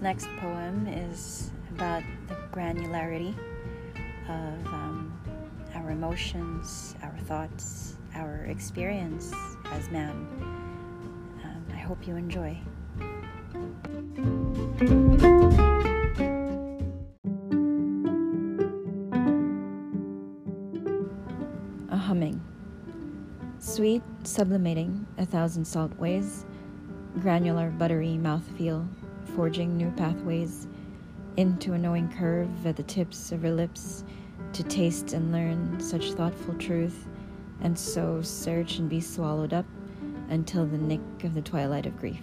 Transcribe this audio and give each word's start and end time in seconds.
next 0.00 0.28
poem 0.38 0.86
is 0.86 1.50
about 1.70 2.02
the 2.28 2.34
granularity 2.52 3.34
of 4.28 4.66
um, 4.66 5.12
our 5.74 5.90
emotions, 5.90 6.94
our 7.02 7.16
thoughts, 7.26 7.96
our 8.14 8.44
experience 8.44 9.32
as 9.72 9.90
man. 9.90 10.10
Um, 11.44 11.66
I 11.72 11.76
hope 11.76 12.06
you 12.06 12.16
enjoy. 12.16 12.56
A 21.90 21.96
humming. 21.96 22.40
Sweet, 23.58 24.02
sublimating 24.22 25.06
a 25.18 25.26
thousand 25.26 25.64
salt 25.64 25.96
ways, 25.98 26.44
granular, 27.20 27.70
buttery 27.70 28.18
mouthfeel, 28.20 28.86
forging 29.34 29.76
new 29.76 29.90
pathways 29.92 30.66
into 31.36 31.72
a 31.72 31.78
knowing 31.78 32.08
curve 32.12 32.66
at 32.66 32.76
the 32.76 32.82
tips 32.82 33.32
of 33.32 33.42
her 33.42 33.50
lips 33.50 34.04
to 34.52 34.62
taste 34.64 35.12
and 35.12 35.32
learn 35.32 35.78
such 35.80 36.12
thoughtful 36.12 36.54
truth, 36.54 37.06
and 37.60 37.78
so 37.78 38.20
search 38.22 38.78
and 38.78 38.88
be 38.88 39.00
swallowed 39.00 39.52
up 39.52 39.66
until 40.30 40.66
the 40.66 40.78
nick 40.78 41.00
of 41.24 41.34
the 41.34 41.42
twilight 41.42 41.86
of 41.86 41.96
grief. 41.98 42.22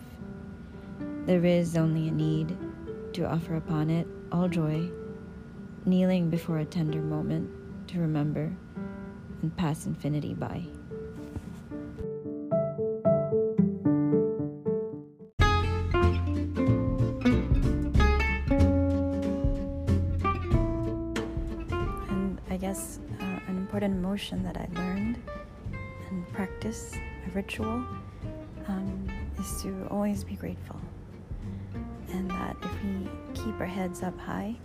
There 1.25 1.45
is 1.45 1.75
only 1.75 2.07
a 2.07 2.11
need 2.11 2.57
to 3.13 3.25
offer 3.25 3.55
upon 3.55 3.89
it 3.89 4.07
all 4.31 4.47
joy, 4.47 4.89
kneeling 5.85 6.29
before 6.29 6.59
a 6.59 6.65
tender 6.65 7.01
moment 7.01 7.49
to 7.87 7.99
remember 7.99 8.51
and 9.41 9.55
pass 9.55 9.85
infinity 9.85 10.33
by. 10.33 10.65
Guess 22.65 22.97
uh, 23.21 23.23
an 23.47 23.57
important 23.57 23.93
emotion 23.93 24.41
that 24.41 24.57
I 24.57 24.67
learned 24.73 25.21
and 26.09 26.27
practice, 26.33 26.95
a 26.95 27.29
ritual, 27.29 27.85
um, 28.67 29.07
is 29.37 29.61
to 29.61 29.87
always 29.91 30.23
be 30.23 30.33
grateful. 30.33 30.81
And 32.09 32.27
that 32.31 32.55
if 32.63 32.83
we 32.83 33.07
keep 33.35 33.59
our 33.59 33.67
heads 33.67 34.01
up 34.01 34.17
high, 34.17 34.55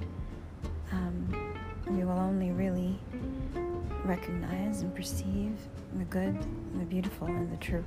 um, 0.92 1.54
we 1.90 2.02
will 2.02 2.18
only 2.18 2.52
really 2.52 2.98
recognize 4.06 4.80
and 4.80 4.94
perceive 4.94 5.52
the 5.98 6.04
good, 6.04 6.38
the 6.76 6.86
beautiful, 6.86 7.26
and 7.26 7.52
the 7.52 7.58
true. 7.58 7.84